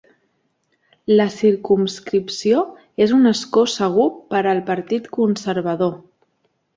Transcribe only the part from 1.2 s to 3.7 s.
circumscripció és un escó